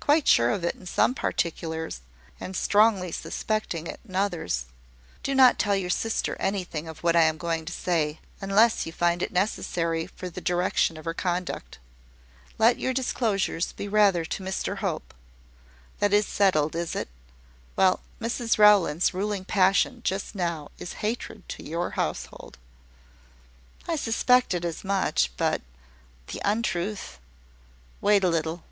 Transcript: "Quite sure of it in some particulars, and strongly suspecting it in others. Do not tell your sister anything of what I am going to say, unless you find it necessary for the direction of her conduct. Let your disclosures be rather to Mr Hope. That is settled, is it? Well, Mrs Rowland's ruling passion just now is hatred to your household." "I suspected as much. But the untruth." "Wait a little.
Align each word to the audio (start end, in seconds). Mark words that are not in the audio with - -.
"Quite 0.00 0.28
sure 0.28 0.50
of 0.50 0.64
it 0.64 0.74
in 0.74 0.84
some 0.84 1.14
particulars, 1.14 2.02
and 2.38 2.54
strongly 2.54 3.10
suspecting 3.10 3.86
it 3.86 4.00
in 4.06 4.14
others. 4.14 4.66
Do 5.22 5.34
not 5.34 5.58
tell 5.58 5.74
your 5.74 5.88
sister 5.88 6.36
anything 6.38 6.86
of 6.86 6.98
what 6.98 7.16
I 7.16 7.22
am 7.22 7.38
going 7.38 7.64
to 7.64 7.72
say, 7.72 8.20
unless 8.42 8.84
you 8.84 8.92
find 8.92 9.22
it 9.22 9.32
necessary 9.32 10.06
for 10.06 10.28
the 10.28 10.42
direction 10.42 10.98
of 10.98 11.06
her 11.06 11.14
conduct. 11.14 11.78
Let 12.58 12.78
your 12.78 12.92
disclosures 12.92 13.72
be 13.72 13.88
rather 13.88 14.26
to 14.26 14.42
Mr 14.42 14.76
Hope. 14.84 15.14
That 16.00 16.12
is 16.12 16.26
settled, 16.26 16.76
is 16.76 16.94
it? 16.94 17.08
Well, 17.74 18.00
Mrs 18.20 18.58
Rowland's 18.58 19.14
ruling 19.14 19.46
passion 19.46 20.02
just 20.04 20.34
now 20.34 20.68
is 20.78 21.00
hatred 21.00 21.48
to 21.48 21.62
your 21.64 21.92
household." 21.92 22.58
"I 23.88 23.96
suspected 23.96 24.66
as 24.66 24.84
much. 24.84 25.30
But 25.38 25.62
the 26.26 26.42
untruth." 26.44 27.18
"Wait 28.02 28.22
a 28.22 28.28
little. 28.28 28.60